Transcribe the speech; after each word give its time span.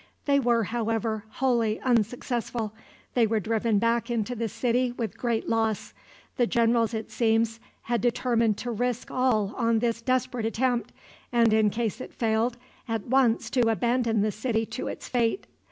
They 0.25 0.39
were, 0.39 0.63
however, 0.63 1.25
wholly 1.29 1.79
unsuccessful. 1.81 2.73
They 3.13 3.27
were 3.27 3.39
driven 3.39 3.77
back 3.77 4.09
into 4.09 4.33
the 4.35 4.49
city 4.49 4.91
with 4.93 5.15
great 5.15 5.47
loss. 5.47 5.93
The 6.37 6.47
generals, 6.47 6.95
it 6.95 7.11
seems, 7.11 7.59
had 7.83 8.01
determined 8.01 8.57
to 8.57 8.71
risk 8.71 9.11
all 9.11 9.53
on 9.55 9.77
this 9.77 10.01
desperate 10.01 10.47
attempt, 10.47 10.91
and, 11.31 11.53
in 11.53 11.69
case 11.69 12.01
it 12.01 12.15
failed, 12.15 12.57
at 12.87 13.05
once 13.05 13.51
to 13.51 13.69
abandon 13.69 14.21
the 14.21 14.31
city 14.31 14.65
to 14.65 14.87
its 14.87 15.07
fate. 15.07 15.45